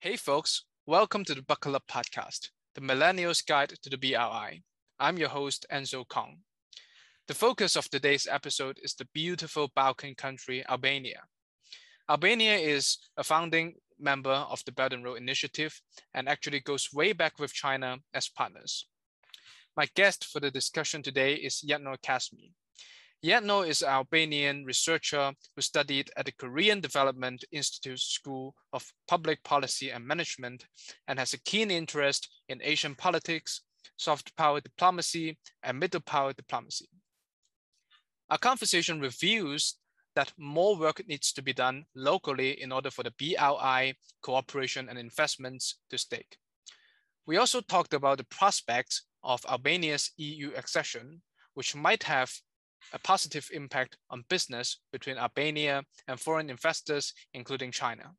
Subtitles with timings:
[0.00, 4.62] Hey, folks, welcome to the Buckle Up Podcast, the Millennials Guide to the BRI.
[5.00, 6.36] I'm your host, Enzo Kong.
[7.26, 11.22] The focus of today's episode is the beautiful Balkan country, Albania.
[12.08, 15.80] Albania is a founding member of the Belt and Road Initiative
[16.14, 18.86] and actually goes way back with China as partners.
[19.76, 22.52] My guest for the discussion today is Jetnor Kasmi.
[23.24, 29.42] Jetnor is an Albanian researcher who studied at the Korean Development Institute School of Public
[29.42, 30.64] Policy and Management
[31.08, 33.62] and has a keen interest in Asian politics,
[33.96, 36.88] soft power diplomacy, and middle power diplomacy.
[38.30, 39.74] Our conversation reveals
[40.14, 44.96] that more work needs to be done locally in order for the BRI cooperation and
[44.96, 46.36] investments to stake.
[47.26, 51.22] We also talked about the prospects of Albania's EU accession,
[51.54, 52.32] which might have
[52.92, 58.12] a positive impact on business between Albania and foreign investors, including China.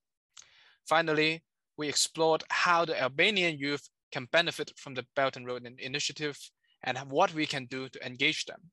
[0.88, 1.44] Finally,
[1.78, 6.38] we explored how the Albanian youth can benefit from the Belt and Road Initiative
[6.84, 8.72] and what we can do to engage them.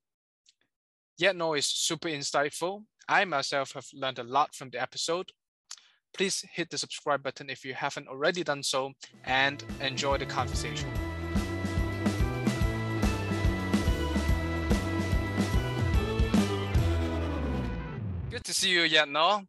[1.20, 2.84] Jetnor is super insightful.
[3.08, 5.30] I myself have learned a lot from the episode.
[6.12, 8.92] Please hit the subscribe button if you haven't already done so
[9.24, 10.88] and enjoy the conversation.
[18.46, 19.42] To see you, yet, no?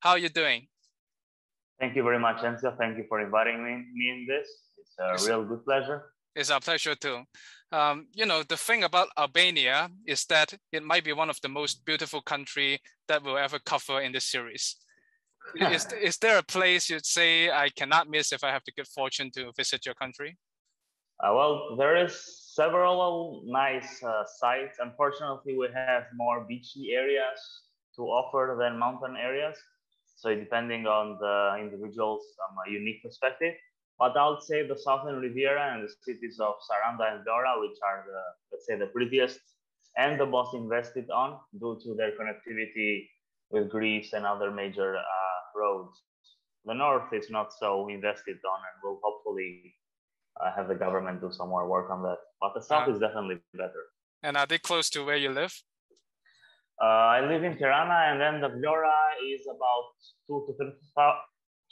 [0.00, 0.66] How are you doing?
[1.80, 2.76] Thank you very much, Enzo.
[2.76, 4.48] Thank you for inviting me, me in this.
[4.78, 6.12] It's a it's, real good pleasure.
[6.34, 7.22] It's our pleasure too.
[7.70, 11.48] Um, you know, the thing about Albania is that it might be one of the
[11.48, 14.76] most beautiful country that we'll ever cover in this series.
[15.60, 18.88] is, is there a place you'd say I cannot miss if I have the good
[18.88, 20.36] fortune to visit your country?
[21.22, 22.14] Uh, well, there is
[22.54, 24.78] several nice uh, sites.
[24.80, 27.38] Unfortunately, we have more beachy areas
[27.98, 29.56] to offer than mountain areas.
[30.16, 33.54] So depending on the individual's um, unique perspective.
[33.98, 37.78] But I would say the Southern Riviera and the cities of Saranda and Vlora, which
[37.84, 38.20] are the,
[38.52, 39.40] let's say, the prettiest
[39.96, 43.08] and the most invested on due to their connectivity
[43.50, 46.02] with Greece and other major uh, roads.
[46.64, 49.74] The north is not so invested on and will hopefully
[50.40, 52.18] uh, have the government do some more work on that.
[52.40, 53.82] But the south uh, is definitely better.
[54.22, 55.62] And are they close to where you live?
[56.80, 59.90] Uh, I live in Tirana, and then the Vlora is about
[60.26, 60.72] two to three,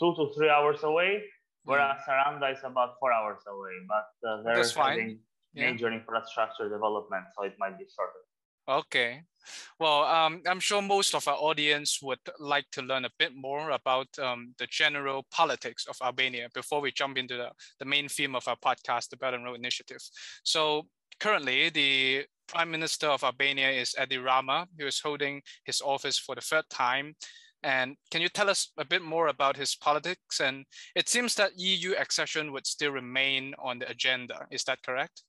[0.01, 1.23] two to three hours away
[1.67, 3.73] whereas Saranda is about four hours away.
[3.87, 5.19] But uh, they're having
[5.53, 5.71] yeah.
[5.71, 8.23] major infrastructure development, so it might be shorter.
[8.69, 9.23] Okay.
[9.79, 13.71] Well, um, I'm sure most of our audience would like to learn a bit more
[13.71, 18.35] about um, the general politics of Albania before we jump into the, the main theme
[18.35, 20.01] of our podcast, the Belt and Road Initiative.
[20.43, 20.89] So
[21.19, 26.35] currently, the Prime Minister of Albania is Edi Rama, who is holding his office for
[26.35, 27.15] the third time.
[27.63, 30.41] And can you tell us a bit more about his politics?
[30.41, 34.47] And it seems that EU accession would still remain on the agenda.
[34.51, 35.23] Is that correct?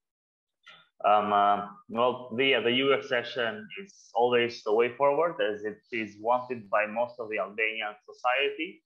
[1.05, 6.15] Um, uh, well, the, the EU accession is always the way forward as it is
[6.19, 8.83] wanted by most of the Albanian society.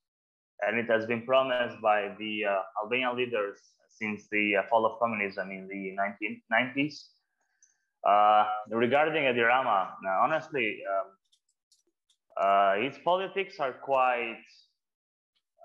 [0.66, 3.60] And it has been promised by the uh, Albanian leaders
[4.02, 6.96] since the uh, fall of communism in the 1990s.
[8.04, 11.08] Uh, regarding Edi Rama, now, honestly, um,
[12.42, 14.48] uh, his politics are quite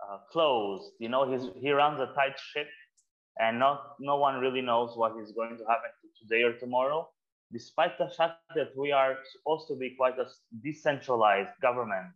[0.04, 0.92] uh, closed.
[0.98, 2.68] You know, he's, he runs a tight ship,
[3.40, 7.08] and not no one really knows what is going to happen today or tomorrow.
[7.52, 10.26] Despite the fact that we are supposed to be quite a
[10.62, 12.12] decentralized government,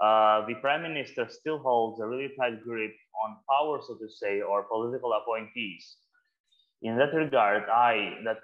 [0.00, 2.94] uh, the prime minister still holds a really tight grip
[3.24, 5.96] on power, so to say, or political appointees.
[6.82, 8.38] In that regard, I, that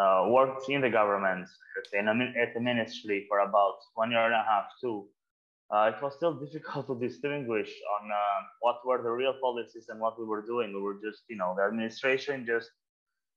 [0.00, 1.48] uh, worked in the government
[1.94, 5.06] at the ministry for about one year and a half too.
[5.70, 10.00] Uh, it was still difficult to distinguish on uh, what were the real policies and
[10.00, 10.72] what we were doing.
[10.74, 12.70] We were just, you know, the administration just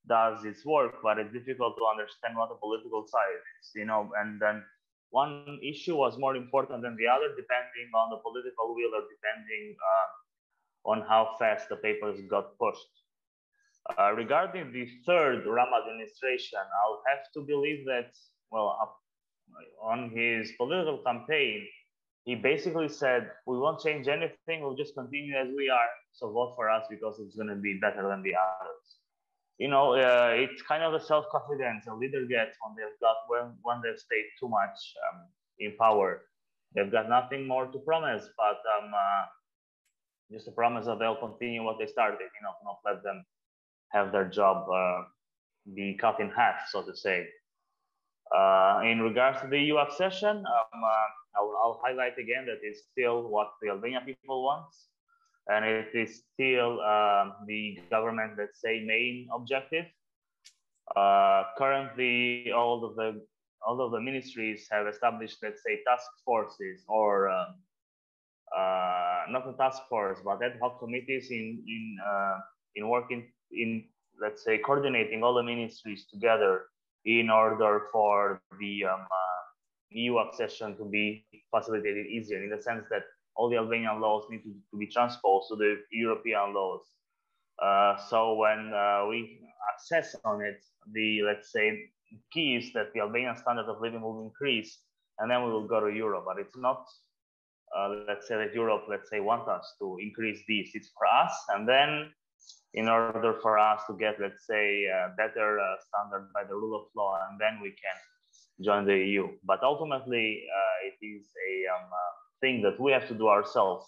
[0.07, 4.09] does its work, but it's difficult to understand what the political side is, you know.
[4.19, 4.63] And then
[5.11, 9.75] one issue was more important than the other, depending on the political will or depending
[9.75, 12.93] uh, on how fast the papers got pushed.
[13.97, 18.11] Uh, regarding the third Rama administration, I'll have to believe that,
[18.51, 18.99] well,
[19.81, 21.65] on his political campaign,
[22.25, 25.89] he basically said, we won't change anything, we'll just continue as we are.
[26.11, 28.98] So vote for us because it's going to be better than the others.
[29.59, 33.53] You know, uh, it's kind of the self-confidence a leader gets when they've got when,
[33.61, 34.77] when they've stayed too much
[35.11, 35.27] um,
[35.59, 36.21] in power.
[36.73, 39.25] They've got nothing more to promise, but um, uh,
[40.31, 42.19] just a promise that they'll continue what they started.
[42.21, 43.25] You know, not let them
[43.91, 45.03] have their job uh,
[45.75, 47.27] be cut in half, so to say.
[48.35, 52.83] Uh, in regards to the EU accession, um, uh, I'll, I'll, highlight again that it's
[52.91, 54.67] still what the Albanian people want.
[55.49, 59.85] And it is still um, the government, let's say, main objective.
[60.95, 63.21] Uh, currently, all of the
[63.67, 67.45] all of the ministries have established, let's say, task forces or uh,
[68.55, 72.37] uh, not a task force, but ad hoc committees in in uh,
[72.75, 73.83] in working in
[74.21, 76.65] let's say coordinating all the ministries together
[77.05, 79.41] in order for the um, uh,
[79.91, 83.03] EU accession to be facilitated easier in the sense that
[83.39, 86.81] all the Albanian laws need to, to be transposed to the European laws.
[87.63, 89.39] Uh, so when uh, we
[89.73, 90.59] access on it,
[90.91, 91.89] the let's say
[92.33, 94.79] key is that the Albanian standard of living will increase,
[95.19, 96.25] and then we will go to Europe.
[96.27, 96.83] But it's not,
[97.75, 100.71] uh, let's say that Europe, let's say, want us to increase this.
[100.73, 102.11] It's for us, and then
[102.73, 106.75] in order for us to get, let's say, a better uh, standard by the rule
[106.75, 107.97] of law, and then we can
[108.65, 109.29] join the EU.
[109.45, 113.85] But ultimately, uh, it is a um, uh, thing that we have to do ourselves,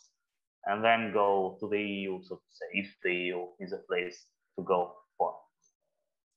[0.66, 4.26] and then go to the EU, so to say, if the EU is a place
[4.58, 5.34] to go for.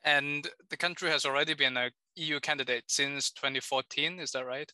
[0.04, 4.70] And the country has already been a EU candidate since 2014, is that right?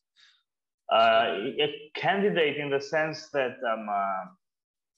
[0.93, 4.25] Uh, a candidate in the sense that um, uh,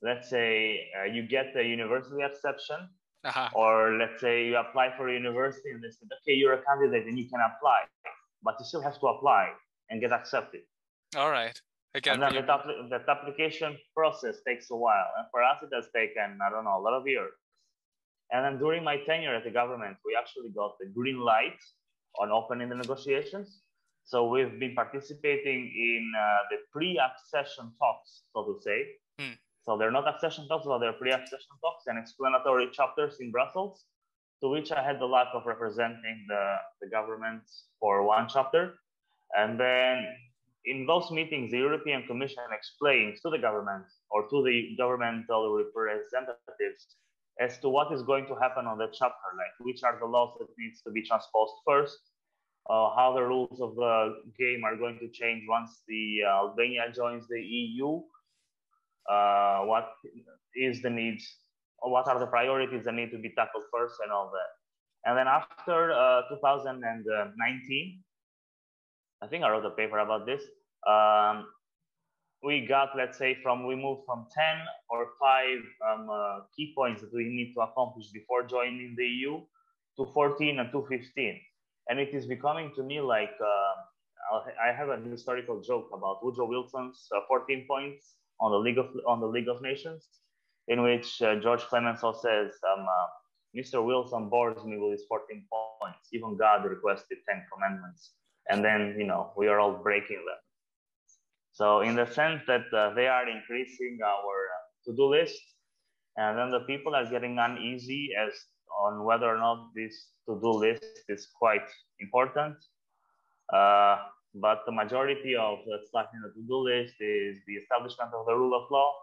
[0.03, 2.89] let's say uh, you get the university exception,
[3.25, 3.49] uh-huh.
[3.55, 7.06] or let's say you apply for a university and they said, okay, you're a candidate
[7.06, 7.81] and you can apply,
[8.43, 9.50] but you still have to apply
[9.91, 10.62] and get accepted.
[11.17, 11.61] All right.
[11.94, 15.11] Again, and then that, that application process takes a while.
[15.19, 17.33] And for us, it has taken, I don't know, a lot of years.
[18.31, 21.61] And then during my tenure at the government, we actually got the green light
[22.19, 23.61] on opening the negotiations.
[24.05, 28.87] So we've been participating in uh, the pre-accession talks, so to say,
[29.19, 29.35] hmm.
[29.65, 33.85] So they're not accession talks, but they're pre-accession talks and explanatory chapters in Brussels,
[34.43, 37.43] to which I had the luck of representing the, the government
[37.79, 38.75] for one chapter.
[39.39, 40.05] And then
[40.73, 46.97] in those meetings, the European Commission explains to the government or to the governmental representatives
[47.41, 50.33] as to what is going to happen on the chapter, like which are the laws
[50.39, 51.99] that needs to be transposed first,
[52.71, 56.85] uh, how the rules of the game are going to change once the uh, Albania
[56.95, 58.01] joins the EU,
[59.11, 59.89] uh, what
[60.55, 61.25] is the needs,
[61.81, 64.51] what are the priorities that need to be tackled first, and all that.
[65.05, 68.03] And then after uh, 2019,
[69.23, 70.43] I think I wrote a paper about this.
[70.88, 71.46] Um,
[72.43, 74.44] we got, let's say, from we moved from 10
[74.90, 79.40] or five um, uh, key points that we need to accomplish before joining the EU
[79.96, 81.40] to 14 and to 15.
[81.88, 86.46] And it is becoming to me like uh, I have a historical joke about Woodrow
[86.46, 90.08] Wilson's uh, 14 points on the League of on the League of Nations,
[90.69, 93.08] in which uh, George Clemenceau says, um, uh,
[93.56, 93.84] "Mr.
[93.84, 96.08] Wilson bores me with his 14 points.
[96.12, 98.12] Even God requested 10 commandments,
[98.49, 100.38] and then you know we are all breaking them."
[101.53, 105.41] So in the sense that uh, they are increasing our uh, to-do list,
[106.17, 108.33] and then the people are getting uneasy as
[108.81, 111.69] on whether or not this to-do list is quite
[112.01, 112.57] important.
[113.53, 113.99] Uh,
[114.35, 118.35] but the majority of the stuff in the to-do list is the establishment of the
[118.35, 118.95] rule of law,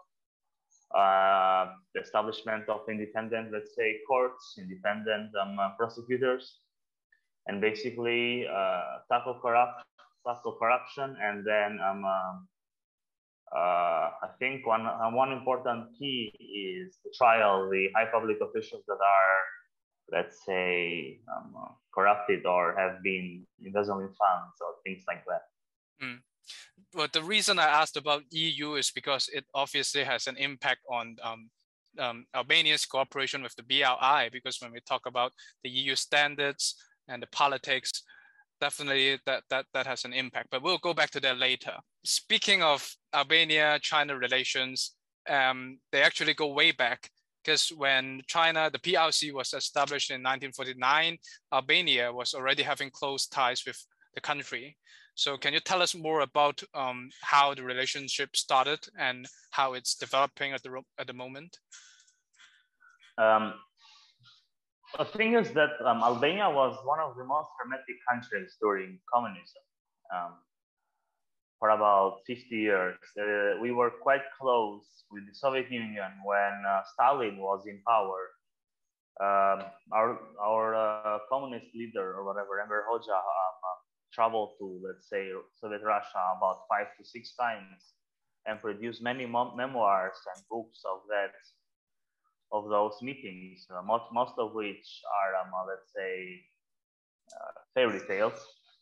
[0.98, 6.58] uh, the establishment of independent, let's say, courts, independent um, uh, prosecutors,
[7.46, 9.84] and basically uh, tackle, corrupt,
[10.26, 11.16] tackle corruption.
[11.20, 17.68] And then um, uh, uh, I think one, uh, one important key is to trial
[17.70, 19.40] the high public officials that are
[20.12, 21.54] let's say, um,
[21.94, 25.42] corrupted or have been embezzling funds or things like that.
[26.02, 26.18] Mm.
[26.92, 31.16] But the reason I asked about EU is because it obviously has an impact on
[31.22, 31.50] um,
[31.98, 34.30] um, Albania's cooperation with the BRI.
[34.32, 36.74] Because when we talk about the EU standards
[37.08, 38.02] and the politics,
[38.60, 40.48] definitely that that that has an impact.
[40.50, 41.74] But we'll go back to that later.
[42.04, 44.94] Speaking of Albania-China relations,
[45.28, 47.10] um, they actually go way back
[47.42, 51.18] because when China, the PRC was established in 1949,
[51.52, 53.82] Albania was already having close ties with
[54.14, 54.76] the country.
[55.14, 59.94] So can you tell us more about um, how the relationship started and how it's
[59.94, 61.58] developing at the, at the moment?
[63.18, 63.54] Um,
[64.98, 69.62] the thing is that um, Albania was one of the most hermetic countries during communism.
[70.14, 70.32] Um,
[71.60, 72.96] for about 50 years.
[73.20, 78.32] Uh, we were quite close with the Soviet Union when uh, Stalin was in power.
[79.20, 83.78] Um, our our uh, communist leader or whatever, Enver Hoxha, um, uh,
[84.10, 85.28] traveled to, let's say,
[85.60, 87.92] Soviet Russia about five to six times
[88.46, 91.36] and produced many memoirs and books of that
[92.52, 96.40] of those meetings, uh, most, most of which are, um, uh, let's say,
[97.74, 98.40] fairy tales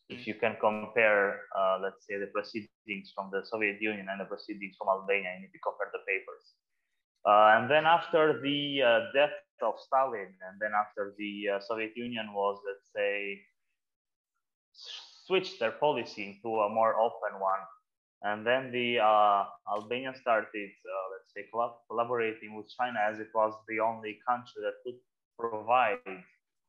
[0.08, 4.24] if you can compare, uh, let's say, the proceedings from the Soviet Union and the
[4.24, 6.56] proceedings from Albania, you need to compare the papers.
[7.26, 11.92] Uh, and then after the uh, death of Stalin, and then after the uh, Soviet
[11.94, 13.40] Union was, let's say,
[15.26, 17.60] switched their policy into a more open one,
[18.22, 21.46] and then the uh, Albania started, uh, let's say,
[21.88, 24.98] collaborating with China as it was the only country that could
[25.38, 25.98] provide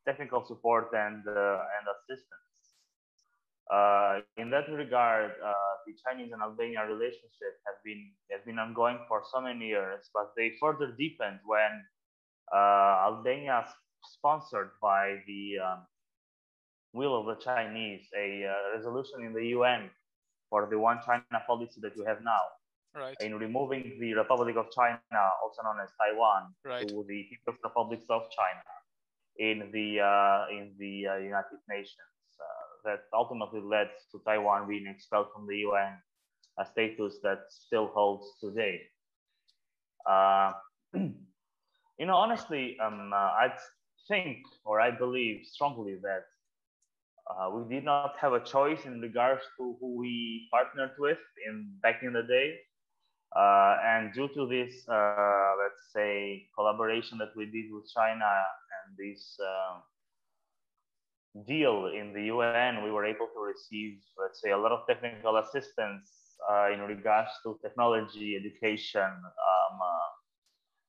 [0.05, 2.49] technical support and and assistance.
[3.71, 5.53] Uh, in that regard, uh,
[5.85, 10.33] the Chinese and Albania relationship have been have been ongoing for so many years, but
[10.37, 11.83] they further deepened when
[12.53, 13.65] uh, Albania,
[14.03, 15.85] sponsored by the um,
[16.93, 19.89] will of the Chinese, a uh, resolution in the UN
[20.49, 22.43] for the one China policy that we have now,
[22.95, 23.15] right.
[23.21, 26.87] in removing the Republic of China, also known as Taiwan, right.
[26.87, 28.63] to the People's Republics of China
[29.37, 32.09] in the uh, in the United Nations
[32.83, 35.93] that ultimately led to Taiwan being expelled from the UN,
[36.57, 38.81] a status that still holds today.
[40.09, 40.53] Uh,
[40.93, 43.53] you know, honestly, um, uh, I
[44.07, 46.23] think or I believe strongly that
[47.29, 51.69] uh, we did not have a choice in regards to who we partnered with in
[51.81, 52.55] back in the day.
[53.35, 58.97] Uh, and due to this, uh, let's say, collaboration that we did with China and
[58.97, 59.79] this uh,
[61.47, 65.37] deal in the UN, we were able to receive, let's say, a lot of technical
[65.37, 70.09] assistance uh, in regards to technology, education, um, uh,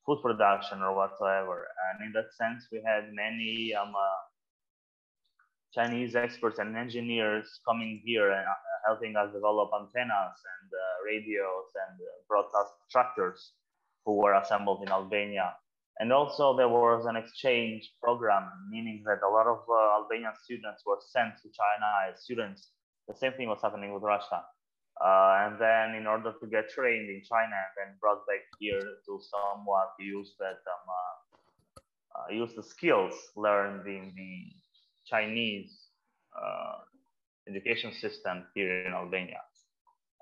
[0.06, 1.68] food production, or whatsoever.
[1.92, 4.29] And in that sense, we had many um, uh,
[5.72, 8.54] Chinese experts and engineers coming here and uh,
[8.86, 13.52] helping us develop antennas and uh, radios and uh, broadcast tractors
[14.04, 15.54] who were assembled in Albania.
[16.00, 20.82] And also there was an exchange program, meaning that a lot of uh, Albanian students
[20.86, 22.70] were sent to China as students.
[23.06, 24.42] The same thing was happening with Russia.
[25.00, 28.80] Uh, and then in order to get trained in China and then brought back here
[28.80, 30.88] to somewhat use that um,
[32.16, 34.32] uh use the skills learned in the
[35.10, 35.70] Chinese
[36.34, 36.78] uh,
[37.48, 39.40] education system here in Albania.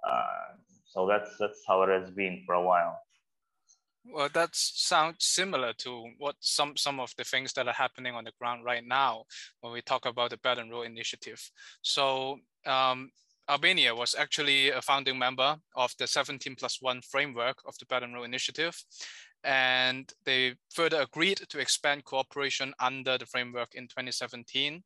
[0.09, 2.99] Uh, so that's that's how it has been for a while.
[4.11, 8.25] Well, that sounds similar to what some some of the things that are happening on
[8.25, 9.25] the ground right now
[9.61, 11.41] when we talk about the Belt and Road Initiative.
[11.83, 13.11] So um,
[13.49, 18.03] Albania was actually a founding member of the 17 plus one framework of the Belt
[18.03, 18.77] and Road Initiative.
[19.45, 24.83] And they further agreed to expand cooperation under the framework in 2017.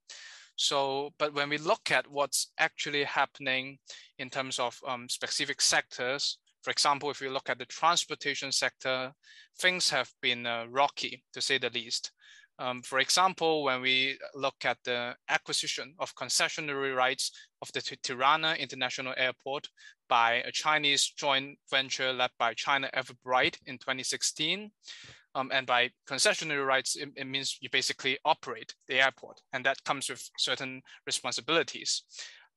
[0.57, 3.79] So, but when we look at what's actually happening
[4.19, 9.13] in terms of um, specific sectors, for example, if you look at the transportation sector,
[9.59, 12.13] things have been uh, rocky to say the least.
[12.59, 18.55] Um, for example, when we look at the acquisition of concessionary rights of the Tirana
[18.59, 19.69] International Airport
[20.09, 24.71] by a Chinese joint venture led by China Everbright in 2016,
[25.35, 29.83] um, and by concessionary rights, it, it, means you basically operate the airport, and that
[29.85, 32.03] comes with certain responsibilities.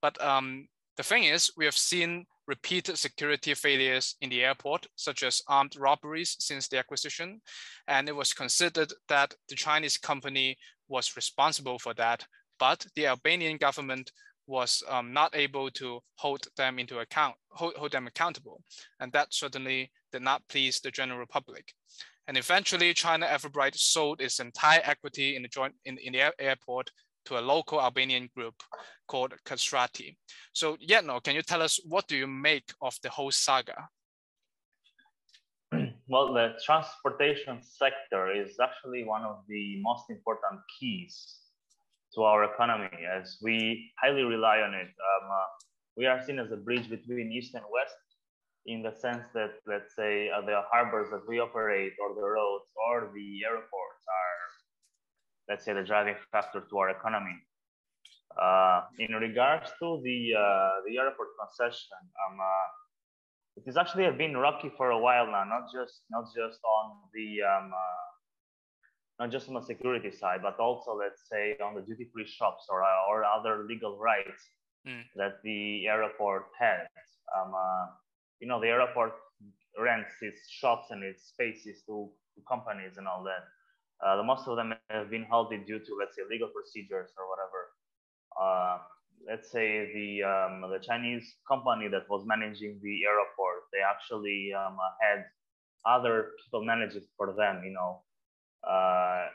[0.02, 5.24] But um, the thing is, we have seen repeated security failures in the airport, such
[5.24, 7.42] as armed robberies since the acquisition.
[7.88, 12.24] And it was considered that the Chinese company was responsible for that,
[12.60, 14.12] but the Albanian government
[14.48, 18.62] was um, not able to hold them into account, hold, hold them accountable.
[19.00, 21.74] And that certainly did not please the general public.
[22.28, 26.92] And eventually China Everbright sold its entire equity in the joint in, in the airport
[27.26, 28.56] to a local Albanian group
[29.08, 30.16] called Kastrati.
[30.54, 33.90] So Jetnor, can you tell us what do you make of the whole saga?
[36.08, 41.40] Well, the transportation sector is actually one of the most important keys
[42.14, 44.86] to our economy as we highly rely on it.
[44.86, 45.48] Um, uh,
[45.98, 47.98] we are seen as a bridge between East and West
[48.68, 52.70] in the sense that, let's say, uh, the harbors that we operate or the roads
[52.88, 54.46] or the airports are
[55.50, 57.36] let's say, the driving factor to our economy.
[58.42, 62.68] Uh, in regards to the uh, the airport concession, um, uh,
[63.58, 65.44] it has actually been rocky for a while now.
[65.44, 70.60] Not just not just on the um, uh, not just on the security side, but
[70.60, 74.44] also let's say on the duty free shops or uh, or other legal rights
[74.88, 75.04] mm.
[75.16, 76.88] that the airport has.
[77.36, 77.86] Um, uh,
[78.40, 79.14] you know, the airport
[79.80, 83.44] rents its shops and its spaces to, to companies and all that.
[84.06, 87.30] Uh, the most of them have been halted due to, let's say, legal procedures or
[87.30, 87.72] whatever.
[88.40, 88.78] Uh,
[89.28, 94.78] let's say the um, the Chinese company that was managing the airport, they actually um,
[95.02, 95.26] had
[95.86, 98.02] other people manage it for them, you know.
[98.68, 99.28] Uh,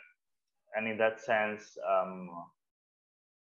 [0.76, 2.28] and in that sense, um,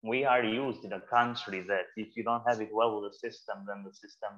[0.04, 3.18] we are used in a country that if you don't have it well with the
[3.30, 4.32] system, then the system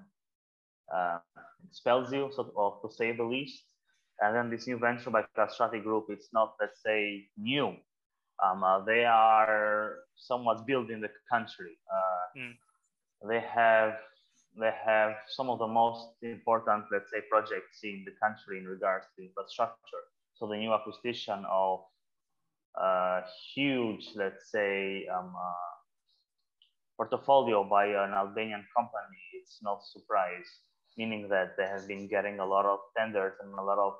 [0.93, 1.19] uh,
[1.69, 3.63] expels you, so, to say the least.
[4.19, 7.75] And then this new venture by Kastrati Group, it's not, let's say, new.
[8.43, 11.77] Um, uh, they are somewhat building the country.
[11.91, 12.53] Uh, mm.
[13.29, 13.95] They have
[14.59, 19.05] they have some of the most important, let's say, projects in the country in regards
[19.15, 20.03] to infrastructure.
[20.35, 21.79] So the new acquisition of
[22.75, 23.21] a
[23.53, 25.73] huge, let's say, um, uh,
[26.97, 30.45] portfolio by an Albanian company, it's no surprise,
[30.97, 33.93] meaning that they have been getting a lot of tenders and a lot of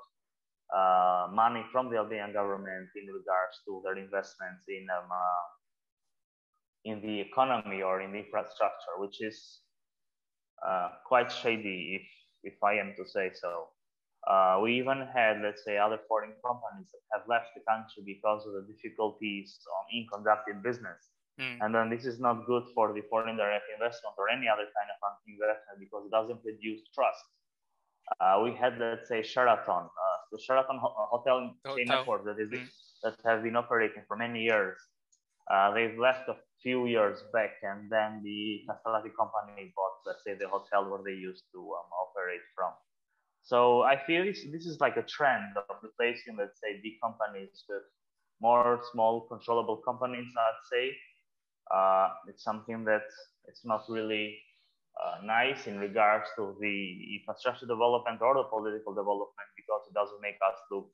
[0.74, 5.46] uh, money from the Albanian government in regards to their investments in um, uh,
[6.84, 9.60] in the economy or in infrastructure, which is
[10.66, 12.06] uh, quite shady, if
[12.54, 13.68] if I am to say so.
[14.26, 18.40] Uh, we even had, let's say, other foreign companies that have left the country because
[18.48, 19.60] of the difficulties
[19.92, 21.12] in conducting business.
[21.38, 21.58] Mm.
[21.60, 24.88] And then this is not good for the foreign direct investment or any other kind
[24.88, 24.96] of
[25.28, 27.24] investment because it doesn't produce trust.
[28.20, 32.38] Uh, we had, let's say, Sheraton, uh, the Sheraton ho- uh, hotel, hotel network that
[32.42, 32.66] is mm.
[33.04, 34.76] that has been operating for many years.
[35.50, 40.34] Uh, they've left a few years back, and then the Kastrati company bought, let's say,
[40.34, 42.72] the hotel where they used to um, operate from.
[43.42, 47.64] So I feel this, this is like a trend of replacing, let's say, big companies
[47.68, 47.84] with
[48.40, 50.32] more small, controllable companies.
[50.34, 50.84] I'd say
[51.70, 53.04] uh, it's something that
[53.46, 54.38] it's not really
[54.94, 60.20] uh, nice in regards to the infrastructure development or the political development because it doesn't
[60.22, 60.88] make us look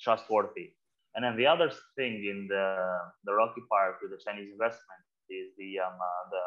[0.00, 0.74] trustworthy.
[1.14, 2.76] And then the other thing in the,
[3.24, 6.44] the rocky part with the Chinese investment is the, um, uh, the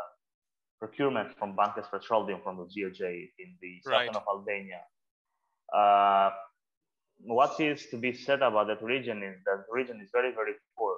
[0.79, 4.07] procurement from Bankers Petroleum from the GOJ in the right.
[4.07, 4.81] southern of Albania.
[5.73, 6.29] Uh,
[7.21, 10.53] what is to be said about that region is that the region is very, very
[10.77, 10.95] poor.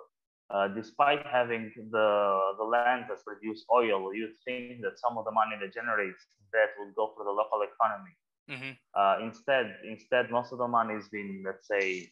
[0.54, 5.32] Uh, despite having the, the land that produce oil, you'd think that some of the
[5.32, 8.12] money that generates that will go for the local economy.
[8.50, 8.74] Mm-hmm.
[8.94, 12.10] Uh, instead, instead, most of the money is being, let's say,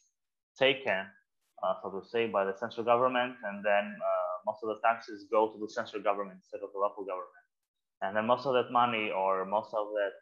[0.58, 1.04] taken,
[1.64, 5.28] uh, so to say, by the central government, and then uh, most of the taxes
[5.30, 7.46] go to the central government instead of the local government.
[8.02, 10.16] And then most of that money, or most of that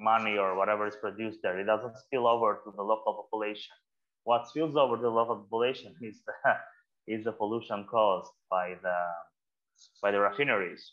[0.00, 3.76] money, or whatever is produced there, it doesn't spill over to the local population.
[4.24, 6.34] What spills over to the local population is the
[7.06, 8.98] is the pollution caused by the
[10.02, 10.92] by the refineries.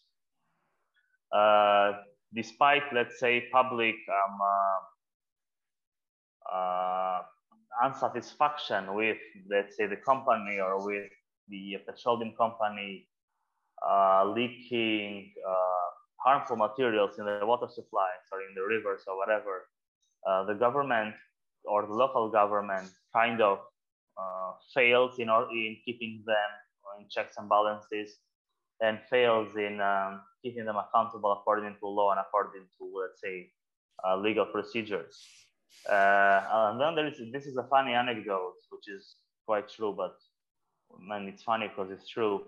[1.33, 1.93] Uh,
[2.35, 4.37] despite, let's say, public um,
[6.51, 7.21] uh, uh,
[7.83, 9.17] unsatisfaction with,
[9.49, 11.09] let's say, the company or with
[11.49, 13.07] the petroleum company
[13.87, 15.89] uh, leaking uh,
[16.23, 19.67] harmful materials in the water supplies or in the rivers or whatever,
[20.27, 21.13] uh, the government
[21.65, 23.59] or the local government kind of
[24.17, 26.51] uh, fails in, or, in keeping them
[26.99, 28.17] in checks and balances
[28.81, 33.49] and fails in um, keeping them accountable according to law and according to, let's say,
[34.05, 35.25] uh, legal procedures.
[35.89, 40.15] Uh, and then there is this is a funny anecdote, which is quite true, but
[40.99, 42.43] man, it's funny because it's true.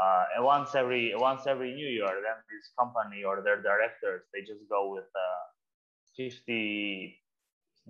[0.00, 4.40] Uh, and once every once every New Year, then this company or their directors they
[4.40, 5.44] just go with uh,
[6.16, 7.21] 50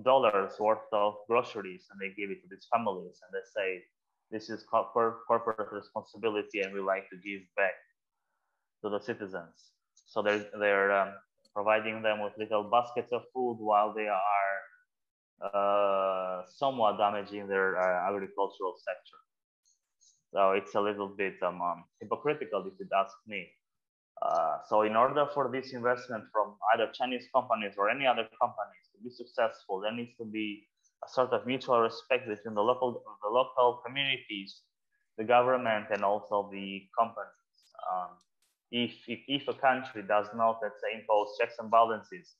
[0.00, 3.82] dollars worth of groceries and they give it to these families and they say
[4.30, 7.76] this is corporate responsibility and we like to give back
[8.82, 9.72] to the citizens.
[10.06, 11.12] So they're they're um,
[11.54, 14.56] providing them with little baskets of food while they are
[15.44, 19.18] uh, somewhat damaging their uh, agricultural sector.
[20.32, 23.48] So it's a little bit um, um, hypocritical if you ask me.
[24.22, 28.86] Uh, so in order for this investment from either Chinese companies or any other companies
[29.02, 30.66] be successful, there needs to be
[31.04, 34.62] a sort of mutual respect between the local, the local communities,
[35.18, 37.58] the government, and also the companies.
[37.90, 38.10] Um,
[38.70, 42.34] if, if, if a country does not, let's say, impose checks and balances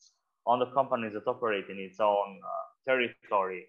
[0.46, 3.66] on the companies that operate in its own uh, territory,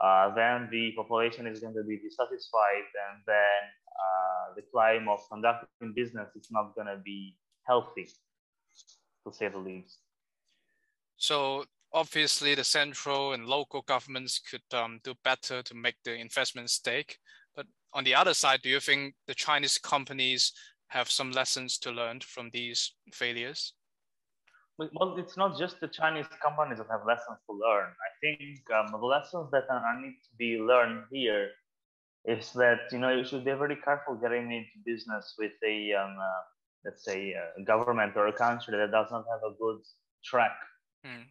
[0.00, 5.20] uh, then the population is going to be dissatisfied, and then uh, the climate of
[5.30, 8.08] conducting business is not going to be healthy,
[9.24, 9.98] to say the least.
[11.16, 16.70] So obviously, the central and local governments could um, do better to make the investment
[16.70, 17.18] stake.
[17.54, 20.52] But on the other side, do you think the Chinese companies
[20.88, 23.74] have some lessons to learn from these failures?
[24.78, 27.88] Well, it's not just the Chinese companies that have lessons to learn.
[27.90, 31.50] I think um, the lessons that are need to be learned here
[32.24, 36.16] is that you know you should be very careful getting into business with a um,
[36.18, 36.42] uh,
[36.84, 39.80] let's say a government or a country that does not have a good
[40.24, 40.56] track
[41.04, 41.24] mm.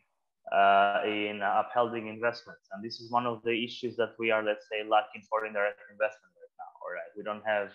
[0.50, 4.68] Uh, in upholding investments and this is one of the issues that we are let's
[4.70, 7.70] say lacking foreign direct investment right now all right we don't have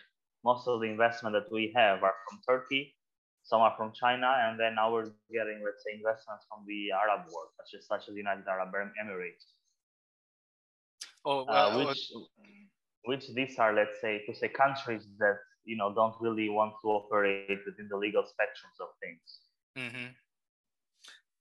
[0.44, 2.94] most of the investment that we have are from turkey
[3.42, 7.24] some are from china and then now we're getting let's say investments from the arab
[7.32, 9.56] world such as such as the united arab emirates
[11.26, 12.12] Oh, uh, which
[13.04, 16.88] which these are, let's say, to say countries that you know don't really want to
[16.88, 19.40] operate within the legal spectrums of things.
[19.76, 20.06] Mm-hmm.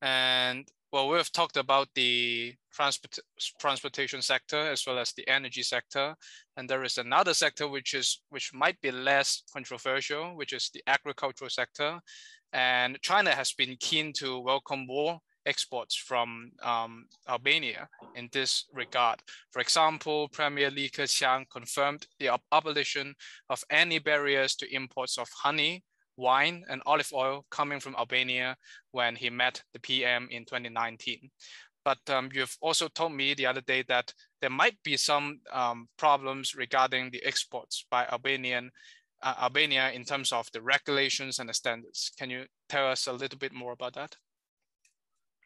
[0.02, 3.18] And well, we've talked about the transport
[3.60, 6.16] transportation sector as well as the energy sector,
[6.58, 10.84] and there is another sector which is which might be less controversial, which is the
[10.88, 12.00] agricultural sector.
[12.54, 19.20] And China has been keen to welcome more exports from um, Albania in this regard.
[19.52, 23.16] For example, Premier Li Keqiang confirmed the abolition
[23.50, 25.84] of any barriers to imports of honey,
[26.18, 28.56] wine, and olive oil coming from Albania
[28.92, 31.30] when he met the PM in 2019.
[31.84, 35.88] But um, you've also told me the other day that there might be some um,
[35.98, 38.72] problems regarding the exports by Albanian
[39.22, 42.12] uh, Albania in terms of the regulations and the standards.
[42.18, 44.16] Can you tell us a little bit more about that?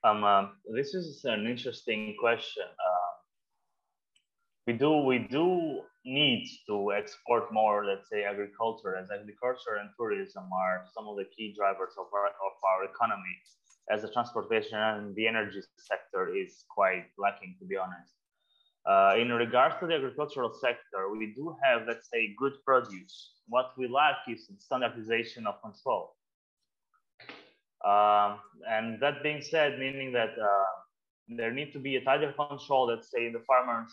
[0.04, 2.64] Um, uh, this is an interesting question.
[2.64, 2.99] Uh,
[4.70, 10.46] we do we do need to export more, let's say, agriculture, as agriculture and tourism
[10.64, 13.36] are some of the key drivers of our of our economy.
[13.90, 18.14] As the transportation and the energy sector is quite lacking, to be honest.
[18.86, 23.16] Uh, in regards to the agricultural sector, we do have, let's say, good produce.
[23.48, 26.14] What we lack is standardization of control.
[27.92, 28.32] Um,
[28.76, 30.72] and that being said, meaning that uh,
[31.38, 33.92] there need to be a tighter control, let's say, in the farmers,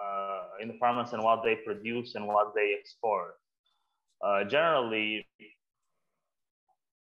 [0.00, 3.34] uh, in the farmers and what they produce and what they export.
[4.24, 5.26] Uh, generally,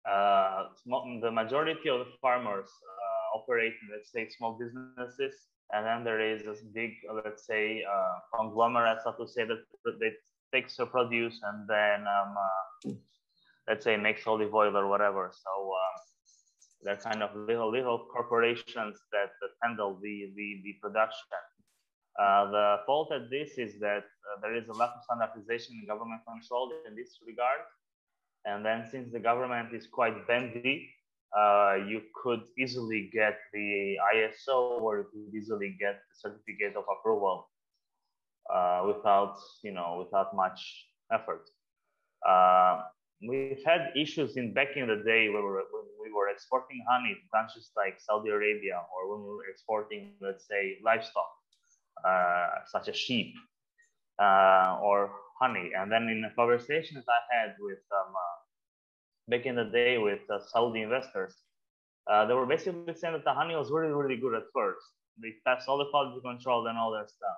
[0.10, 0.66] uh,
[1.22, 5.36] the majority of the farmers uh, operate, let's say, small businesses,
[5.74, 6.92] and then there is this big,
[7.24, 9.60] let's say, uh, conglomerate, so to say, that,
[10.00, 10.12] they
[10.54, 12.98] takes the produce and then um,
[13.68, 15.32] let's say makes olive oil or whatever.
[15.32, 15.96] So um,
[16.84, 21.42] they're kind of little little corporations that, that handle the the, the production.
[22.20, 25.88] Uh, the fault at this is that uh, there is a lack of standardization and
[25.88, 27.62] government control in this regard.
[28.46, 30.90] And then since the government is quite bendy,
[31.38, 36.84] uh, you could easily get the ISO or you could easily get the certificate of
[36.92, 37.50] approval
[38.54, 41.48] uh, without, you know, without much effort.
[42.28, 42.82] Uh,
[43.28, 46.84] we've had issues in back in the day when we were, when we were exporting
[46.90, 51.41] honey to countries like Saudi Arabia or when we were exporting, let's say, livestock
[52.68, 53.36] such as sheep
[54.22, 55.72] uh, or honey.
[55.78, 58.38] And then in the conversations I had with um, uh,
[59.30, 61.36] back in the day with uh, Saudi investors,
[62.12, 64.86] uh, they were basically saying that the honey was really, really good at first.
[65.22, 67.38] They passed all the quality control and all that stuff.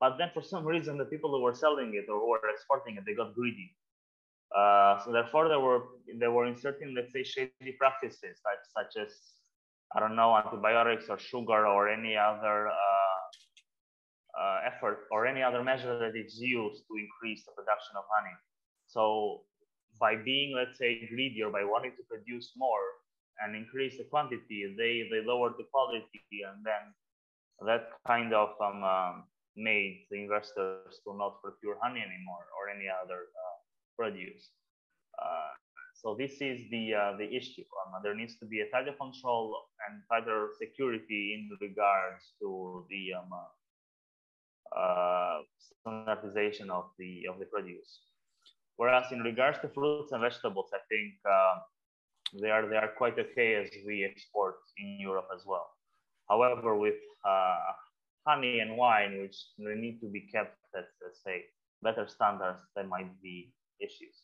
[0.00, 2.96] But then for some reason, the people who were selling it or who were exporting
[2.96, 3.74] it, they got greedy
[4.54, 5.82] uh, so therefore, they were
[6.20, 9.12] they were inserting, let's say, shady practices like such as
[9.94, 12.95] I don't know antibiotics or sugar or any other uh,
[14.46, 18.36] uh, effort or any other measure that is used to increase the production of honey.
[18.86, 19.02] So
[19.98, 22.84] by being, let's say, greedy or by wanting to produce more
[23.40, 26.82] and increase the quantity, they they lowered the quality, and then
[27.68, 29.14] that kind of um, um,
[29.56, 33.56] made the investors to not procure honey anymore or any other uh,
[33.98, 34.52] produce.
[35.20, 35.52] Uh,
[35.96, 37.64] so this is the uh, the issue.
[37.80, 39.56] Um, there needs to be a tighter control
[39.88, 43.32] and tighter security in regards to the um,
[44.76, 45.40] uh,
[45.80, 48.00] standardization of the of the produce.
[48.76, 51.54] Whereas in regards to fruits and vegetables, I think uh,
[52.40, 55.68] they are they are quite okay as we export in Europe as well.
[56.28, 57.56] However, with uh,
[58.26, 61.44] honey and wine, which they need to be kept at let's say
[61.82, 64.16] better standards, there might be issues.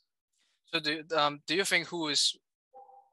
[0.67, 2.37] So do, um, do you think who is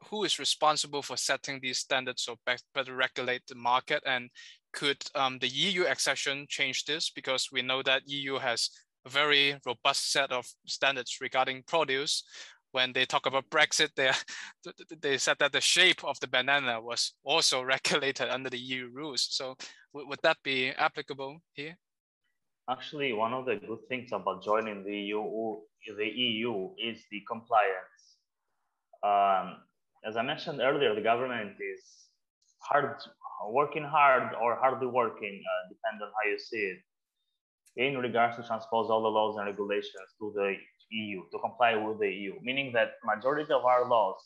[0.09, 4.29] who is responsible for setting these standards so better regulate the market and
[4.73, 8.69] could um, the EU accession change this because we know that EU has
[9.05, 12.23] a very robust set of standards regarding produce
[12.71, 14.11] when they talk about Brexit, they,
[15.01, 19.27] they said that the shape of the banana was also regulated under the EU rules.
[19.31, 19.55] So
[19.93, 21.77] would that be applicable here?
[22.69, 25.57] Actually, one of the good things about joining the EU,
[25.97, 28.17] the EU is the compliance.
[29.03, 29.57] Um,
[30.05, 31.81] as I mentioned earlier, the government is
[32.59, 32.95] hard,
[33.47, 36.79] working hard or hardly working, uh, depending on how you see it,
[37.77, 40.55] in regards to transpose all the laws and regulations to the
[40.91, 44.19] EU, to comply with the EU, meaning that majority of our laws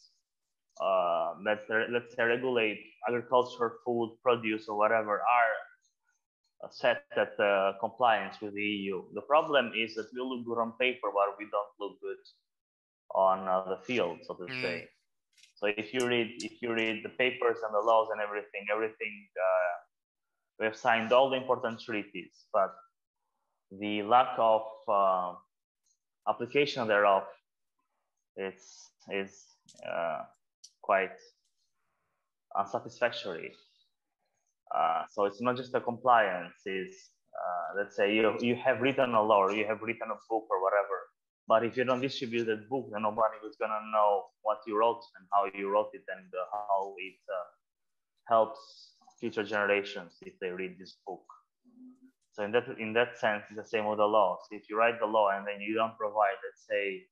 [0.81, 8.37] uh, that let's say regulate agriculture, food, produce, or whatever are set at uh, compliance
[8.41, 9.03] with the EU.
[9.13, 12.17] The problem is that we look good on paper, but we don't look good
[13.13, 14.61] on uh, the field, so to mm.
[14.61, 14.87] say.
[15.55, 19.27] So if you read if you read the papers and the laws and everything, everything
[19.37, 19.75] uh,
[20.59, 22.73] we have signed all the important treaties, but
[23.79, 25.33] the lack of uh,
[26.27, 27.23] application thereof
[28.35, 29.45] it's is
[29.87, 30.21] uh,
[30.81, 31.17] quite
[32.57, 33.53] unsatisfactory.
[34.73, 36.55] Uh, so it's not just a compliance.
[36.65, 40.19] It's uh, let's say you you have written a law, or you have written a
[40.29, 40.92] book or whatever.
[41.47, 45.03] But if you don't distribute that book, then nobody is gonna know what you wrote
[45.17, 47.47] and how you wrote it and uh, how it uh,
[48.27, 51.23] helps future generations if they read this book.
[52.31, 54.39] So in that in that sense, it's the same with the law.
[54.41, 57.05] So if you write the law and then you don't provide, let's say,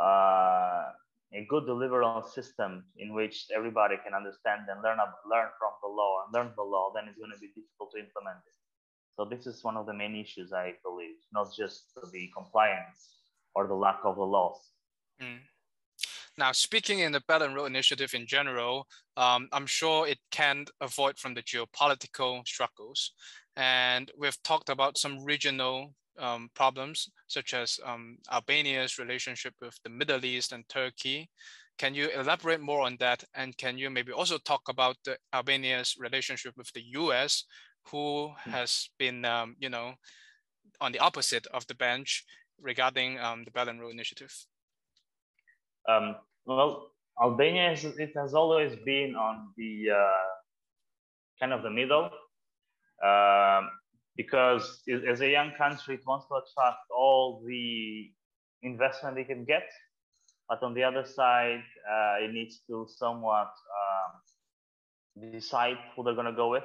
[0.00, 0.94] uh,
[1.34, 6.24] a good deliverable system in which everybody can understand and learn learn from the law
[6.24, 8.56] and learn the law, then it's going to be difficult to implement it.
[9.16, 13.18] So this is one of the main issues I believe, not just the compliance
[13.58, 14.60] or the lack of the laws.
[15.20, 15.40] Mm.
[16.38, 20.70] Now, speaking in the Belt and Road Initiative in general, um, I'm sure it can't
[20.80, 23.12] avoid from the geopolitical struggles.
[23.56, 29.90] And we've talked about some regional um, problems, such as um, Albania's relationship with the
[29.90, 31.28] Middle East and Turkey.
[31.78, 33.24] Can you elaborate more on that?
[33.34, 37.44] And can you maybe also talk about the Albania's relationship with the US,
[37.90, 38.50] who hmm.
[38.50, 39.94] has been, um, you know,
[40.80, 42.24] on the opposite of the bench
[42.60, 44.32] regarding um, the Belt and Road Initiative?
[45.88, 46.90] Um, well,
[47.20, 50.28] Albania, is, it has always been on the uh,
[51.40, 52.10] kind of the middle.
[53.04, 53.70] Um,
[54.16, 58.10] because as a young country, it wants to attract all the
[58.62, 59.70] investment it can get.
[60.48, 66.26] But on the other side, uh, it needs to somewhat um, decide who they're going
[66.26, 66.64] to go with.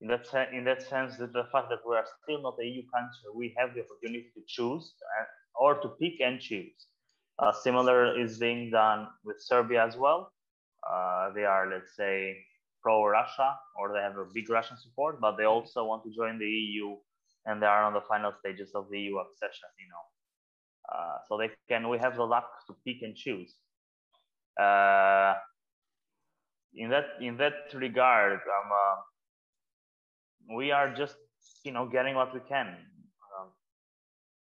[0.00, 2.82] In that, in that sense, that the fact that we are still not a EU
[2.94, 4.94] country, we have the opportunity to choose
[5.54, 6.86] or to pick and choose.
[7.38, 10.32] Uh, similar is being done with Serbia as well.
[10.88, 12.36] Uh, they are, let's say,
[12.82, 16.46] pro-Russia or they have a big Russian support, but they also want to join the
[16.46, 16.96] EU
[17.46, 19.68] and they are on the final stages of the EU accession.
[19.78, 20.04] You know,
[20.94, 21.88] uh, so they can.
[21.88, 23.54] We have the luck to pick and choose.
[24.60, 25.34] Uh,
[26.74, 28.96] in that in that regard, um, uh,
[30.54, 31.16] we are just
[31.64, 33.48] you know getting what we can, um,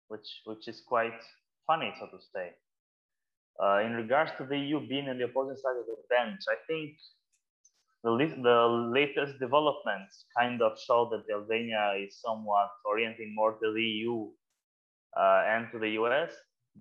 [0.09, 1.21] which which is quite
[1.67, 2.53] funny, so to say.
[3.63, 6.57] Uh, in regards to the EU being on the opposing side of the bench, I
[6.69, 6.97] think
[8.05, 13.83] the, the latest developments kind of show that Albania is somewhat orienting more to the
[13.83, 14.29] EU
[15.19, 16.33] uh, and to the US.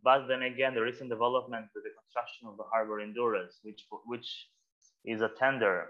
[0.03, 3.85] But then again, the recent development with the construction of the harbor in Durrës, which
[4.05, 4.27] which
[5.05, 5.87] is a tender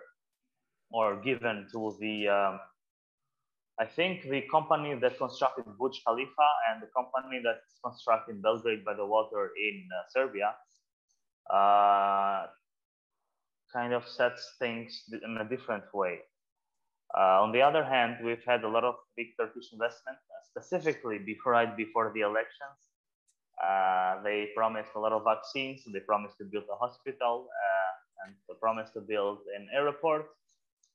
[0.92, 2.60] or given to the um,
[3.78, 8.94] I think the company that constructed Burj Khalifa and the company that's constructing Belgrade by
[8.94, 10.56] the water in uh, Serbia
[11.52, 12.48] uh,
[13.74, 16.20] kind of sets things in a different way.
[17.18, 21.20] Uh, on the other hand, we've had a lot of big Turkish investment, uh, specifically
[21.20, 22.80] before right before the elections.
[23.62, 25.84] Uh, they promised a lot of vaccines.
[25.92, 30.28] They promised to build a hospital uh, and they promised to build an airport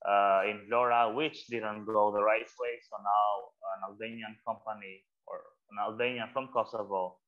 [0.08, 2.74] uh, in Vlora, which didn't go the right way.
[2.88, 3.30] So now
[3.76, 7.18] an Albanian company or an Albanian from Kosovo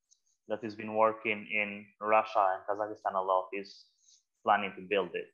[0.48, 3.84] that has been working in Russia and Kazakhstan a lot is
[4.44, 5.28] planning to build it.